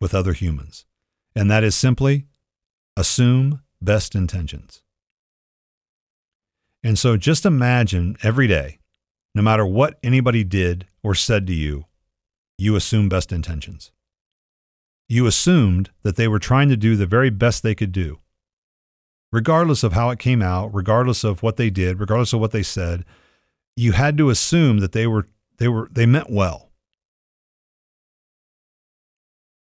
with 0.00 0.14
other 0.14 0.32
humans. 0.32 0.86
And 1.34 1.50
that 1.50 1.62
is 1.62 1.74
simply 1.74 2.24
assume 2.96 3.60
best 3.82 4.14
intentions. 4.14 4.80
And 6.82 6.98
so 6.98 7.18
just 7.18 7.44
imagine 7.44 8.16
every 8.22 8.46
day, 8.46 8.78
no 9.34 9.42
matter 9.42 9.66
what 9.66 9.98
anybody 10.02 10.44
did 10.44 10.86
or 11.02 11.14
said 11.14 11.46
to 11.46 11.54
you, 11.54 11.86
you 12.56 12.74
assume 12.76 13.08
best 13.08 13.32
intentions. 13.32 13.92
You 15.08 15.26
assumed 15.26 15.90
that 16.02 16.16
they 16.16 16.28
were 16.28 16.38
trying 16.38 16.68
to 16.68 16.76
do 16.76 16.96
the 16.96 17.06
very 17.06 17.30
best 17.30 17.62
they 17.62 17.74
could 17.74 17.92
do. 17.92 18.18
Regardless 19.32 19.82
of 19.82 19.92
how 19.92 20.10
it 20.10 20.18
came 20.18 20.42
out, 20.42 20.74
regardless 20.74 21.22
of 21.24 21.42
what 21.42 21.56
they 21.56 21.70
did, 21.70 22.00
regardless 22.00 22.32
of 22.32 22.40
what 22.40 22.50
they 22.50 22.62
said, 22.62 23.04
you 23.76 23.92
had 23.92 24.16
to 24.18 24.30
assume 24.30 24.78
that 24.78 24.92
they 24.92 25.06
were 25.06 25.28
they 25.58 25.68
were 25.68 25.88
they 25.92 26.06
meant 26.06 26.30
well. 26.30 26.70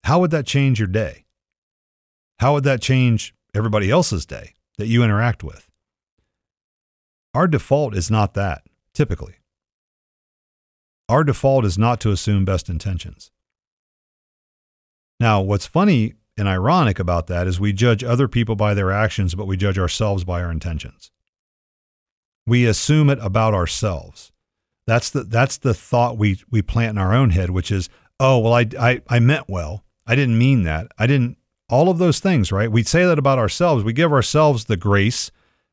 How 0.04 0.20
would 0.20 0.32
that 0.32 0.46
change 0.46 0.80
your 0.80 0.88
day? 0.88 1.26
How 2.40 2.54
would 2.54 2.64
that 2.66 2.82
change 2.82 3.34
everybody 3.56 3.90
else's 3.90 4.26
day 4.26 4.54
that 4.78 4.88
you 4.88 5.04
interact 5.04 5.44
with? 5.44 5.70
Our 7.34 7.48
default 7.48 7.96
is 7.96 8.12
not 8.12 8.34
that, 8.34 8.64
typically. 8.94 9.36
Our 11.10 11.24
default 11.24 11.66
is 11.66 11.78
not 11.78 12.00
to 12.02 12.12
assume 12.12 12.46
best 12.46 12.70
intentions. 12.70 13.32
Now, 15.20 15.42
what's 15.42 15.66
funny 15.66 16.14
and 16.38 16.48
ironic 16.48 17.00
about 17.00 17.28
that 17.28 17.48
is 17.48 17.60
we 17.60 17.74
judge 17.74 18.04
other 18.04 18.28
people 18.28 18.56
by 18.56 18.74
their 18.74 18.92
actions, 18.92 19.36
but 19.36 19.48
we 19.48 19.58
judge 19.58 19.78
ourselves 19.78 20.24
by 20.24 20.42
our 20.42 20.52
intentions. 20.52 21.12
We 22.46 22.66
assume 22.66 23.10
it 23.10 23.20
about 23.22 23.54
ourselves. 23.54 24.32
That's 24.86 25.10
the, 25.10 25.24
that's 25.24 25.58
the 25.58 25.74
thought 25.74 26.18
we, 26.18 26.42
we 26.50 26.62
plant 26.62 26.92
in 26.92 26.98
our 26.98 27.14
own 27.14 27.30
head, 27.30 27.52
which 27.52 27.72
is, 27.72 27.90
oh, 28.20 28.40
well, 28.40 28.54
I, 28.54 28.68
I, 28.80 29.02
I 29.08 29.20
meant 29.20 29.48
well. 29.48 29.84
I 30.06 30.16
didn't 30.16 30.38
mean 30.38 30.64
that. 30.64 30.88
I 30.98 31.08
didn't, 31.08 31.38
all 31.70 31.90
of 31.90 32.00
those 32.00 32.20
things, 32.20 32.52
right? 32.52 32.72
We 32.72 32.84
say 32.84 33.06
that 33.06 33.20
about 33.20 33.40
ourselves. 33.40 33.84
We 33.84 33.94
give 33.94 34.12
ourselves 34.12 34.66
the 34.66 34.76
grace 34.76 35.32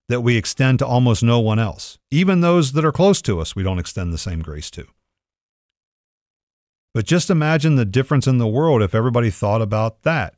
that 0.08 0.20
we 0.20 0.36
extend 0.36 0.78
to 0.80 0.86
almost 0.86 1.22
no 1.22 1.40
one 1.40 1.58
else. 1.58 1.98
Even 2.10 2.40
those 2.40 2.72
that 2.72 2.84
are 2.84 2.92
close 2.92 3.20
to 3.22 3.40
us, 3.40 3.56
we 3.56 3.62
don't 3.62 3.78
extend 3.78 4.12
the 4.12 4.18
same 4.18 4.42
grace 4.42 4.70
to. 4.72 4.86
But 6.92 7.06
just 7.06 7.30
imagine 7.30 7.76
the 7.76 7.84
difference 7.84 8.26
in 8.26 8.38
the 8.38 8.48
world 8.48 8.82
if 8.82 8.94
everybody 8.94 9.30
thought 9.30 9.62
about 9.62 10.02
that. 10.02 10.34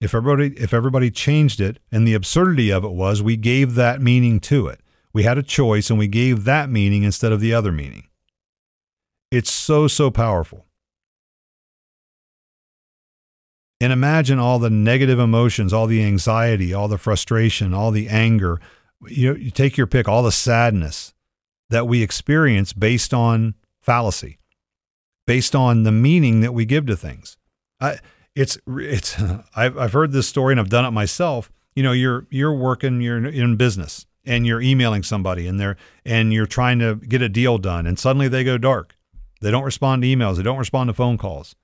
If 0.00 0.14
everybody 0.14 0.52
if 0.56 0.74
everybody 0.74 1.10
changed 1.10 1.60
it 1.60 1.78
and 1.92 2.06
the 2.06 2.14
absurdity 2.14 2.72
of 2.72 2.84
it 2.84 2.90
was 2.90 3.22
we 3.22 3.36
gave 3.36 3.74
that 3.74 4.02
meaning 4.02 4.40
to 4.40 4.66
it. 4.66 4.80
We 5.12 5.22
had 5.22 5.38
a 5.38 5.42
choice 5.42 5.90
and 5.90 5.98
we 5.98 6.08
gave 6.08 6.44
that 6.44 6.68
meaning 6.68 7.04
instead 7.04 7.30
of 7.30 7.40
the 7.40 7.54
other 7.54 7.70
meaning. 7.70 8.08
It's 9.30 9.52
so 9.52 9.86
so 9.86 10.10
powerful. 10.10 10.66
And 13.80 13.92
imagine 13.92 14.38
all 14.38 14.58
the 14.58 14.70
negative 14.70 15.18
emotions, 15.18 15.72
all 15.72 15.88
the 15.88 16.04
anxiety, 16.04 16.72
all 16.72 16.86
the 16.86 16.98
frustration, 16.98 17.74
all 17.74 17.90
the 17.90 18.08
anger. 18.08 18.60
You, 19.08 19.32
know, 19.32 19.36
you 19.36 19.50
take 19.50 19.76
your 19.76 19.88
pick, 19.88 20.08
all 20.08 20.22
the 20.22 20.30
sadness 20.30 21.14
that 21.68 21.88
we 21.88 22.00
experience 22.00 22.72
based 22.72 23.12
on 23.12 23.54
fallacy, 23.80 24.38
based 25.26 25.54
on 25.54 25.82
the 25.82 25.92
meaning 25.92 26.40
that 26.40 26.52
we 26.52 26.64
give 26.64 26.86
to 26.86 26.96
things. 26.96 27.36
I, 27.80 27.98
it's 28.34 28.58
it's 28.66 29.20
I've 29.56 29.76
I've 29.78 29.92
heard 29.92 30.12
this 30.12 30.28
story 30.28 30.52
and 30.52 30.60
I've 30.60 30.70
done 30.70 30.84
it 30.84 30.90
myself. 30.90 31.50
You 31.74 31.82
know, 31.82 31.92
you're 31.92 32.26
you're 32.30 32.54
working, 32.54 33.00
you're 33.00 33.24
in 33.26 33.56
business, 33.56 34.06
and 34.24 34.46
you're 34.46 34.60
emailing 34.60 35.02
somebody, 35.02 35.46
and 35.46 35.58
they're 35.58 35.76
and 36.04 36.32
you're 36.32 36.46
trying 36.46 36.78
to 36.80 36.96
get 36.96 37.22
a 37.22 37.28
deal 37.28 37.58
done, 37.58 37.86
and 37.86 37.98
suddenly 37.98 38.28
they 38.28 38.44
go 38.44 38.58
dark. 38.58 38.96
They 39.40 39.50
don't 39.50 39.64
respond 39.64 40.02
to 40.02 40.08
emails. 40.08 40.36
They 40.36 40.42
don't 40.42 40.58
respond 40.58 40.88
to 40.88 40.94
phone 40.94 41.18
calls 41.18 41.56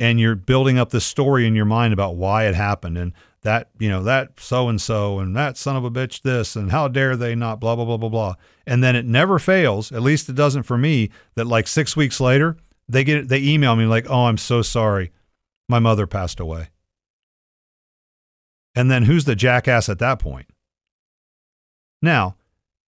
and 0.00 0.18
you're 0.18 0.34
building 0.34 0.78
up 0.78 0.90
this 0.90 1.04
story 1.04 1.46
in 1.46 1.54
your 1.54 1.64
mind 1.64 1.92
about 1.92 2.16
why 2.16 2.46
it 2.46 2.54
happened 2.54 2.98
and 2.98 3.12
that 3.42 3.68
you 3.78 3.88
know 3.88 4.02
that 4.02 4.40
so 4.40 4.68
and 4.68 4.80
so 4.80 5.18
and 5.18 5.36
that 5.36 5.56
son 5.56 5.76
of 5.76 5.84
a 5.84 5.90
bitch 5.90 6.22
this 6.22 6.56
and 6.56 6.70
how 6.70 6.88
dare 6.88 7.16
they 7.16 7.34
not 7.34 7.60
blah 7.60 7.76
blah 7.76 7.84
blah 7.84 7.96
blah 7.96 8.08
blah 8.08 8.34
and 8.66 8.82
then 8.82 8.96
it 8.96 9.04
never 9.04 9.38
fails 9.38 9.92
at 9.92 10.02
least 10.02 10.28
it 10.28 10.34
doesn't 10.34 10.62
for 10.62 10.78
me 10.78 11.10
that 11.34 11.46
like 11.46 11.68
6 11.68 11.96
weeks 11.96 12.20
later 12.20 12.56
they 12.88 13.04
get 13.04 13.28
they 13.28 13.42
email 13.42 13.76
me 13.76 13.86
like 13.86 14.06
oh 14.08 14.26
I'm 14.26 14.38
so 14.38 14.62
sorry 14.62 15.12
my 15.68 15.78
mother 15.78 16.06
passed 16.06 16.40
away 16.40 16.68
and 18.74 18.90
then 18.90 19.04
who's 19.04 19.24
the 19.24 19.36
jackass 19.36 19.88
at 19.88 19.98
that 20.00 20.18
point 20.18 20.46
now 22.02 22.36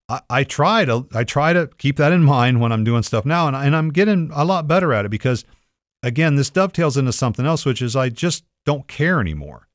I, 0.08 0.20
I 0.28 0.44
try 0.44 0.84
to 0.84 1.06
I 1.14 1.24
try 1.24 1.52
to 1.52 1.68
keep 1.78 1.96
that 1.96 2.12
in 2.12 2.22
mind 2.22 2.60
when 2.60 2.72
I'm 2.72 2.84
doing 2.84 3.02
stuff 3.02 3.24
now 3.24 3.46
and, 3.48 3.56
and 3.56 3.74
I'm 3.74 3.90
getting 3.90 4.30
a 4.34 4.44
lot 4.44 4.68
better 4.68 4.92
at 4.92 5.04
it 5.04 5.10
because 5.10 5.44
again, 6.02 6.36
this 6.36 6.50
dovetails 6.50 6.96
into 6.96 7.12
something 7.12 7.44
else, 7.44 7.66
which 7.66 7.82
is 7.82 7.96
I 7.96 8.08
just 8.08 8.44
don't 8.64 8.86
care 8.88 9.20
anymore. 9.20 9.68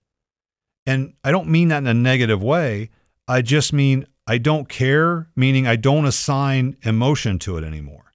And 0.85 1.13
I 1.23 1.31
don't 1.31 1.47
mean 1.47 1.67
that 1.67 1.79
in 1.79 1.87
a 1.87 1.93
negative 1.93 2.41
way. 2.41 2.89
I 3.27 3.41
just 3.41 3.71
mean 3.73 4.07
I 4.25 4.37
don't 4.37 4.67
care, 4.67 5.29
meaning 5.35 5.67
I 5.67 5.75
don't 5.75 6.05
assign 6.05 6.77
emotion 6.83 7.37
to 7.39 7.57
it 7.57 7.63
anymore 7.63 8.10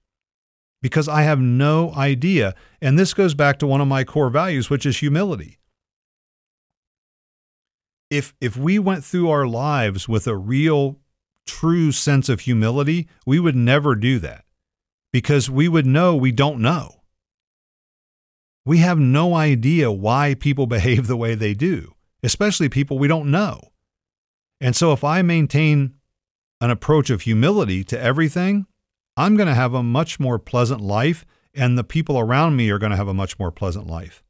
because 0.81 1.07
I 1.07 1.23
have 1.23 1.39
no 1.39 1.93
idea. 1.93 2.53
And 2.81 2.97
this 2.97 3.13
goes 3.13 3.33
back 3.33 3.59
to 3.59 3.67
one 3.67 3.81
of 3.81 3.87
my 3.87 4.03
core 4.03 4.29
values, 4.29 4.69
which 4.69 4.85
is 4.85 4.99
humility. 4.99 5.57
If, 8.09 8.33
if 8.39 8.55
we 8.55 8.79
went 8.79 9.03
through 9.03 9.29
our 9.29 9.47
lives 9.47 10.07
with 10.07 10.27
a 10.27 10.37
real, 10.37 10.99
true 11.45 11.91
sense 11.91 12.29
of 12.29 12.41
humility, 12.41 13.07
we 13.25 13.39
would 13.39 13.55
never 13.55 13.95
do 13.95 14.19
that 14.19 14.45
because 15.11 15.49
we 15.49 15.67
would 15.67 15.85
know 15.85 16.15
we 16.15 16.31
don't 16.31 16.59
know. 16.61 17.01
We 18.65 18.79
have 18.79 18.99
no 18.99 19.33
idea 19.33 19.91
why 19.91 20.35
people 20.35 20.67
behave 20.77 21.07
the 21.07 21.17
way 21.17 21.35
they 21.35 21.53
do, 21.53 21.95
especially 22.21 22.69
people 22.69 22.99
we 22.99 23.07
don't 23.07 23.31
know. 23.31 23.71
And 24.59 24.75
so 24.75 24.91
if 24.91 25.03
I 25.03 25.21
maintain 25.21 25.95
an 26.59 26.69
approach 26.69 27.09
of 27.09 27.21
humility 27.21 27.83
to 27.85 27.99
everything, 27.99 28.65
I'm 29.17 29.35
going 29.35 29.47
to 29.47 29.55
have 29.55 29.73
a 29.73 29.83
much 29.83 30.19
more 30.19 30.39
pleasant 30.39 30.79
life, 30.79 31.25
and 31.53 31.77
the 31.77 31.83
people 31.83 32.19
around 32.19 32.55
me 32.55 32.69
are 32.69 32.77
going 32.77 32.91
to 32.91 32.97
have 32.97 33.07
a 33.07 33.13
much 33.13 33.37
more 33.39 33.51
pleasant 33.51 33.87
life 33.87 34.23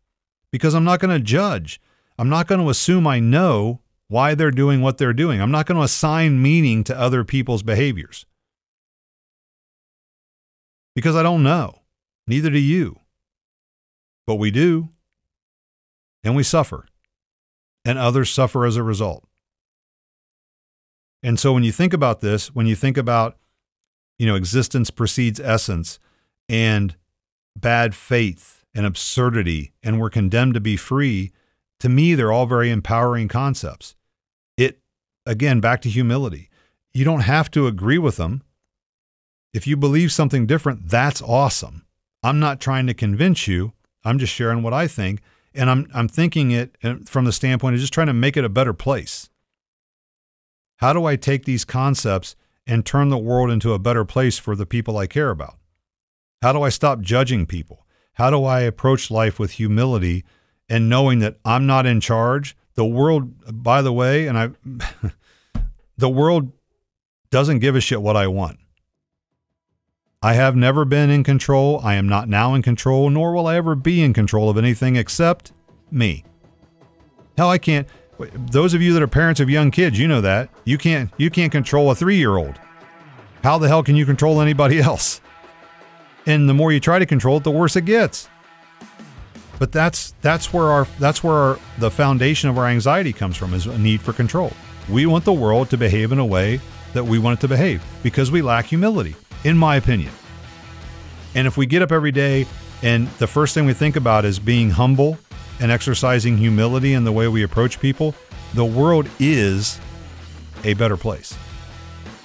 because 0.52 0.74
I'm 0.74 0.86
not 0.86 1.00
going 1.00 1.16
to 1.16 1.24
judge. 1.24 1.80
I'm 2.18 2.30
not 2.30 2.48
going 2.48 2.62
to 2.62 2.70
assume 2.70 3.06
I 3.06 3.20
know 3.20 3.82
why 4.08 4.34
they're 4.34 4.50
doing 4.50 4.82
what 4.82 4.98
they're 4.98 5.14
doing. 5.14 5.42
I'm 5.42 5.52
not 5.52 5.66
going 5.66 5.76
to 5.76 5.84
assign 5.84 6.42
meaning 6.42 6.84
to 6.86 6.98
other 6.98 7.24
people's 7.24 7.62
behaviors 7.62 8.26
because 10.96 11.16
I 11.16 11.22
don't 11.22 11.44
know. 11.44 11.82
Neither 12.26 12.50
do 12.50 12.58
you. 12.58 13.02
But 14.26 14.36
we 14.36 14.50
do. 14.50 14.90
And 16.24 16.36
we 16.36 16.42
suffer. 16.44 16.88
And 17.86 18.00
others 18.00 18.32
suffer 18.32 18.66
as 18.66 18.78
a 18.78 18.84
result. 18.84 19.26
And 21.22 21.40
so 21.40 21.54
when 21.54 21.64
you 21.64 21.72
think 21.72 21.94
about 21.94 22.22
this, 22.22 22.48
when 22.56 22.66
you 22.66 22.76
think 22.76 22.98
about, 22.98 23.38
you 24.18 24.26
know, 24.26 24.36
existence 24.36 24.90
precedes 24.90 25.40
essence 25.40 26.00
and 26.50 26.96
bad 27.56 27.96
faith 27.96 28.64
and 28.74 28.86
absurdity, 28.86 29.74
and 29.84 30.00
we're 30.00 30.10
condemned 30.10 30.54
to 30.54 30.60
be 30.60 30.78
free, 30.78 31.32
to 31.80 31.90
me, 31.90 32.16
they're 32.16 32.32
all 32.32 32.46
very 32.46 32.70
empowering 32.70 33.28
concepts. 33.28 33.96
It, 34.56 34.80
again, 35.26 35.60
back 35.60 35.82
to 35.82 35.90
humility. 35.90 36.50
You 36.94 37.06
don't 37.06 37.22
have 37.22 37.52
to 37.52 37.68
agree 37.68 37.98
with 37.98 38.18
them. 38.18 38.44
If 39.54 39.68
you 39.68 39.78
believe 39.78 40.12
something 40.12 40.46
different, 40.46 40.90
that's 40.90 41.22
awesome. 41.22 41.86
I'm 42.24 42.40
not 42.40 42.60
trying 42.60 42.88
to 42.88 42.94
convince 42.94 43.48
you. 43.48 43.74
I'm 44.04 44.20
just 44.20 44.34
sharing 44.34 44.64
what 44.64 44.74
I 44.74 44.88
think, 44.88 45.22
and 45.54 45.70
I'm 45.70 45.88
I'm 45.94 46.08
thinking 46.08 46.52
it 46.52 46.76
from 47.06 47.26
the 47.26 47.32
standpoint 47.32 47.76
of 47.76 47.82
just 47.82 47.94
trying 47.94 48.08
to 48.08 48.14
make 48.14 48.38
it 48.38 48.46
a 48.46 48.50
better 48.50 48.74
place. 48.74 49.30
How 50.78 50.94
do 50.94 51.06
I 51.06 51.16
take 51.16 51.46
these 51.46 51.66
concepts 51.66 52.36
and 52.68 52.86
turn 52.86 53.10
the 53.10 53.18
world 53.18 53.50
into 53.50 53.74
a 53.74 53.80
better 53.80 54.06
place 54.06 54.38
for 54.38 54.56
the 54.56 54.66
people 54.66 54.98
I 54.98 55.08
care 55.08 55.30
about? 55.30 55.58
How 56.42 56.54
do 56.54 56.62
I 56.62 56.70
stop 56.70 57.02
judging 57.02 57.46
people? 57.46 57.86
How 58.14 58.30
do 58.30 58.44
I 58.44 58.62
approach 58.62 59.10
life 59.10 59.40
with 59.40 59.52
humility 59.52 60.24
and 60.70 60.90
knowing 60.90 61.20
that 61.20 61.38
I'm 61.46 61.66
not 61.66 61.86
in 61.86 62.02
charge? 62.02 62.56
The 62.76 62.86
world, 62.86 63.64
by 63.64 63.82
the 63.82 63.94
way, 63.94 64.28
and 64.28 64.38
I 64.38 64.50
the 65.98 66.10
world 66.10 66.52
doesn't 67.30 67.60
give 67.60 67.76
a 67.76 67.82
shit 67.82 68.02
what 68.02 68.16
I 68.16 68.28
want. 68.28 68.60
I 70.22 70.34
have 70.34 70.56
never 70.56 70.84
been 70.84 71.10
in 71.10 71.24
control. 71.24 71.80
I 71.84 71.96
am 71.96 72.08
not 72.08 72.28
now 72.28 72.54
in 72.54 72.62
control, 72.62 73.10
nor 73.10 73.34
will 73.34 73.48
I 73.48 73.56
ever 73.56 73.76
be 73.76 74.04
in 74.04 74.14
control 74.14 74.50
of 74.50 74.58
anything 74.58 74.96
except 74.96 75.52
me. 75.92 76.24
Hell, 77.38 77.50
I 77.50 77.60
can't. 77.60 77.88
Those 78.20 78.74
of 78.74 78.82
you 78.82 78.94
that 78.94 79.04
are 79.04 79.08
parents 79.08 79.40
of 79.40 79.50
young 79.50 79.72
kids, 79.72 80.00
you 80.00 80.08
know 80.08 80.22
that 80.22 80.50
you 80.66 80.78
can't 80.78 81.12
you 81.18 81.30
can't 81.30 81.52
control 81.52 81.92
a 81.92 81.96
three 81.96 82.18
year 82.18 82.38
old. 82.38 82.60
How 83.44 83.58
the 83.58 83.68
hell 83.68 83.84
can 83.84 83.96
you 83.96 84.06
control 84.06 84.42
anybody 84.42 84.80
else? 84.82 85.22
And 86.26 86.50
the 86.50 86.54
more 86.54 86.72
you 86.72 86.80
try 86.80 87.00
to 87.00 87.06
control 87.06 87.38
it, 87.38 87.44
the 87.44 87.52
worse 87.52 87.76
it 87.76 87.86
gets. 87.86 88.30
But 89.60 89.72
that's 89.72 90.14
that's 90.22 90.54
where 90.54 90.66
our 90.66 90.88
that's 91.00 91.24
where 91.24 91.36
our, 91.36 91.60
the 91.78 91.90
foundation 91.90 92.50
of 92.50 92.58
our 92.58 92.68
anxiety 92.68 93.14
comes 93.14 93.38
from 93.38 93.54
is 93.54 93.66
a 93.66 93.78
need 93.78 94.02
for 94.02 94.14
control. 94.14 94.52
We 94.90 95.06
want 95.06 95.26
the 95.26 95.34
world 95.34 95.70
to 95.72 95.78
behave 95.78 96.12
in 96.12 96.20
a 96.20 96.26
way 96.26 96.62
that 96.94 97.04
we 97.04 97.20
want 97.20 97.40
it 97.40 97.42
to 97.42 97.48
behave 97.48 97.84
because 98.04 98.32
we 98.32 98.42
lack 98.42 98.66
humility, 98.66 99.16
in 99.44 99.58
my 99.58 99.76
opinion. 99.76 100.12
And 101.36 101.46
if 101.46 101.58
we 101.58 101.66
get 101.66 101.82
up 101.82 101.92
every 101.92 102.12
day 102.12 102.46
and 102.82 103.08
the 103.20 103.28
first 103.28 103.54
thing 103.54 103.66
we 103.66 103.74
think 103.74 103.96
about 103.96 104.26
is 104.26 104.40
being 104.40 104.72
humble 104.72 105.18
and 105.60 105.72
exercising 105.72 106.38
humility 106.38 106.94
in 106.94 107.04
the 107.04 107.12
way 107.12 107.28
we 107.28 107.44
approach 107.44 107.80
people, 107.80 108.14
the 108.54 108.66
world 108.66 109.10
is 109.20 109.80
a 110.64 110.74
better 110.74 110.98
place. 110.98 111.38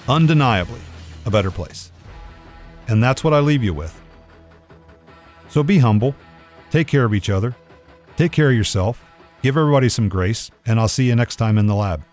Undeniably 0.07 0.81
a 1.25 1.31
better 1.31 1.51
place. 1.51 1.91
And 2.87 3.01
that's 3.01 3.23
what 3.23 3.33
I 3.33 3.39
leave 3.39 3.63
you 3.63 3.73
with. 3.73 3.99
So 5.49 5.63
be 5.63 5.77
humble 5.77 6.15
Take 6.73 6.87
care 6.87 7.05
of 7.05 7.13
each 7.13 7.29
other. 7.29 7.55
Take 8.17 8.31
care 8.31 8.49
of 8.49 8.55
yourself. 8.55 9.05
Give 9.43 9.55
everybody 9.55 9.89
some 9.89 10.09
grace, 10.09 10.49
and 10.65 10.79
I'll 10.79 10.87
see 10.87 11.07
you 11.07 11.15
next 11.15 11.35
time 11.35 11.59
in 11.59 11.67
the 11.67 11.75
lab. 11.75 12.03